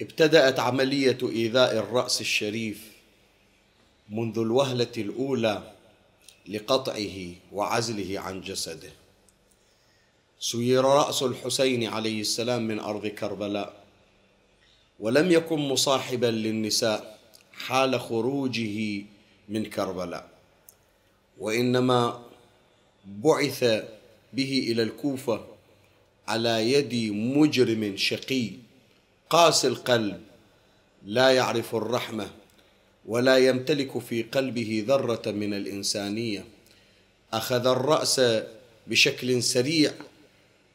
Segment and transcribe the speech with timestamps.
[0.00, 2.92] ابتدأت عملية إيذاء الرأس الشريف
[4.10, 5.72] منذ الوهلة الأولى
[6.48, 8.92] لقطعه وعزله عن جسده.
[10.40, 13.84] سير رأس الحسين عليه السلام من أرض كربلاء
[15.00, 17.18] ولم يكن مصاحبا للنساء
[17.52, 19.02] حال خروجه
[19.48, 20.28] من كربلاء
[21.38, 22.22] وإنما
[23.06, 23.64] بعث
[24.32, 25.46] به إلى الكوفة
[26.28, 28.50] على يد مجرم شقي.
[29.34, 30.20] قاسي القلب
[31.06, 32.30] لا يعرف الرحمة
[33.06, 36.44] ولا يمتلك في قلبه ذرة من الإنسانية.
[37.32, 38.20] أخذ الرأس
[38.86, 39.92] بشكل سريع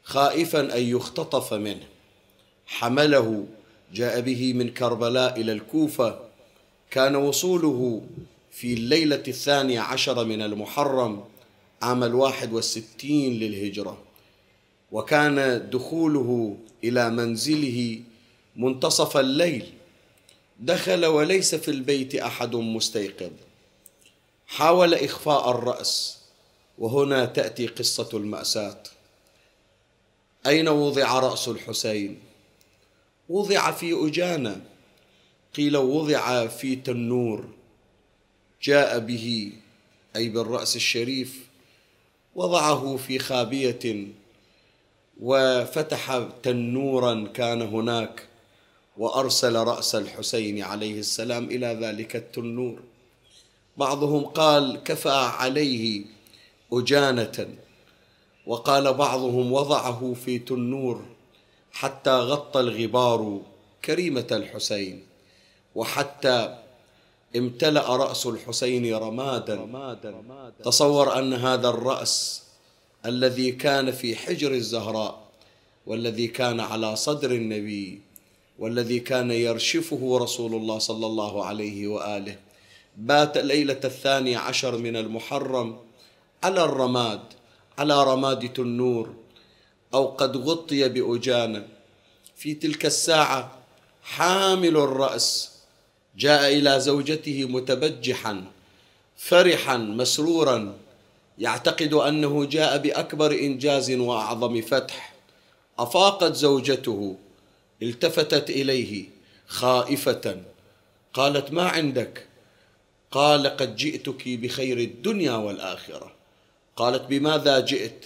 [0.04, 1.88] خائفا أن يختطف منه.
[2.68, 3.46] حمله
[3.94, 6.20] جاء به من كربلاء إلى الكوفة.
[6.92, 8.02] كان وصوله
[8.52, 11.24] في الليلة الثانية عشر من المحرم
[11.82, 13.98] عام الواحد والستين للهجرة.
[14.92, 18.00] وكان دخوله إلى منزله
[18.60, 19.74] منتصف الليل.
[20.60, 23.32] دخل وليس في البيت أحد مستيقظ.
[24.48, 26.18] حاول إخفاء الرأس
[26.78, 28.84] وهنا تأتي قصة المأساة.
[30.48, 32.20] أين وضع رأس الحسين؟
[33.30, 34.62] وضع في اجانه
[35.56, 37.48] قيل وضع في تنور.
[38.64, 39.52] جاء به
[40.16, 41.48] أي بالرأس الشريف
[42.36, 44.08] وضعه في خابية
[45.22, 48.29] وفتح تنورا كان هناك.
[49.00, 52.80] وأرسل رأس الحسين عليه السلام إلى ذلك التنور.
[53.78, 56.06] بعضهم قال كفى عليه
[56.74, 57.48] أجانة
[58.46, 61.06] وقال بعضهم وضعه في تنور
[61.72, 63.42] حتى غطى الغبار
[63.86, 65.04] كريمة الحسين
[65.76, 66.60] وحتى
[67.36, 69.56] امتلأ رأس الحسين رمادا.
[70.64, 72.44] تصور أن هذا الرأس
[73.06, 75.30] الذي كان في حجر الزهراء
[75.86, 78.02] والذي كان على صدر النبي
[78.60, 82.36] والذي كان يرشفه رسول الله صلى الله عليه وآله.
[82.98, 85.78] بات ليله الثاني عشر من المحرم
[86.44, 87.22] على الرماد
[87.78, 89.14] على رماد تنور
[89.94, 91.68] أو قد غطي باجانه
[92.36, 93.52] في تلك الساعة
[94.04, 95.52] حامل الرأس
[96.18, 98.44] جاء إلى زوجته متبجحا
[99.18, 100.74] فرحا مسرورا.
[101.38, 105.14] يعتقد أنه جاء بأكبر إنجاز وأعظم فتح.
[105.80, 107.16] أفاقت زوجته.
[107.82, 109.06] التفتت إليه
[109.48, 110.42] خائفة.
[111.14, 112.26] قالت ما عندك؟
[113.12, 116.12] قال قد جئتك بخير الدنيا والآخرة.
[116.76, 118.06] قالت بماذا جئت؟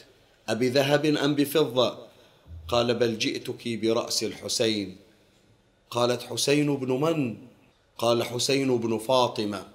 [0.50, 1.98] أبذهب أم بفضة؟
[2.68, 4.98] قال بل جئتك برأس الحسين.
[5.90, 7.38] قالت حسين بن من؟
[7.98, 9.66] قال حسين بن فاطمة.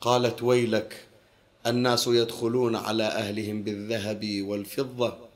[0.00, 1.06] قالت ويلك
[1.66, 5.31] الناس يدخلون على أهلهم بالذهب والفضة.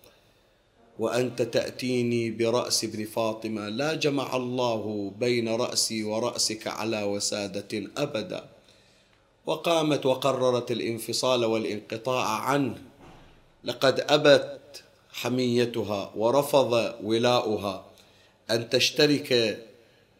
[0.99, 3.69] وأنت تأتيني برأس ابن فاطمة.
[3.69, 8.45] لا جمع الله بين رأسي ورأسك على وسادة أبدا.
[9.47, 12.79] وقامت وقررت الانفصال والانقطاع عنه.
[13.65, 17.85] لقد أبت حميتها ورفض ولاؤها
[18.51, 19.59] أن تشترك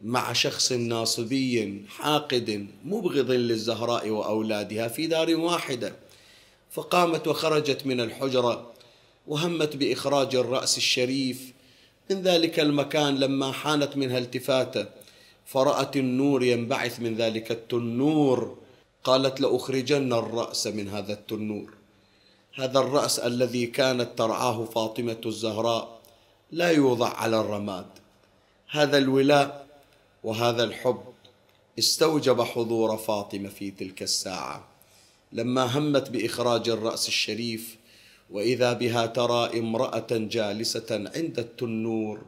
[0.03, 5.93] مع شخص ناصبي حاقد مبغض للزهراء وأولادها في دار واحدة.
[6.71, 8.76] فقامت وخرجت من الحجرة
[9.29, 11.53] وهمت بإخراج الرأس الشريف.
[12.11, 14.87] من ذلك المكان لما حانت منها التفاتة
[15.47, 18.59] فرأت النور ينبعث من ذلك التنور.
[19.05, 21.75] قالت لأخرجن الرأس من هذا التنور.
[22.55, 26.01] هذا الرأس الذي كانت ترعاه فاطمة الزهراء
[26.53, 27.87] لا يوضع على الرماد.
[28.71, 29.67] هذا الولاء
[30.25, 31.05] وهذا الحب
[31.79, 34.69] استوجب حضور فاطمة في تلك الساعة.
[35.33, 37.77] لما همت بإخراج الرأس الشريف
[38.31, 42.23] وإذا بها ترى امرأة جالسة عند التنور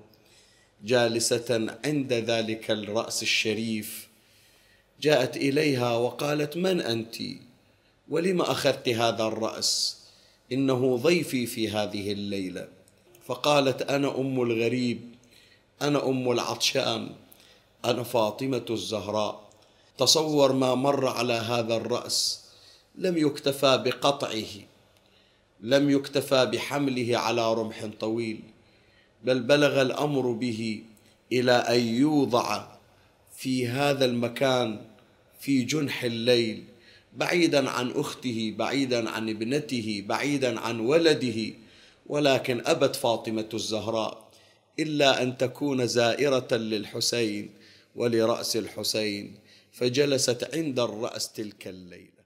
[0.84, 4.08] جالسة عند ذلك الرأس الشريف
[5.00, 7.16] جاءت إليها وقالت من أنت؟
[8.08, 9.98] ولم أخذت هذا الرأس؟
[10.52, 12.68] إنه ضيفي في هذه الليلة.
[13.26, 15.00] فقالت أنا أم الغريب
[15.82, 17.10] أنا أم العطشان
[17.84, 19.48] أنا فاطمة الزهراء.
[19.98, 22.44] تصور ما مر على هذا الرأس
[22.94, 24.77] لم يكتفى بقطعه.
[25.60, 28.40] لم يكتفى بحمله على رمح طويل
[29.24, 30.82] بل بلغ الأمر به
[31.32, 32.66] إلى أن يوضع
[33.36, 34.80] في هذا المكان
[35.40, 36.64] في جنح الليل
[37.16, 41.54] بعيدا عن أخته بعيدا عن ابنته بعيدا عن ولده
[42.06, 44.28] ولكن أبت فاطمة الزهراء
[44.78, 47.50] إلا أن تكون زائرة للحسين
[47.96, 49.34] ولرأس الحسين
[49.72, 52.17] فجلست عند الرأس تلك الليلة.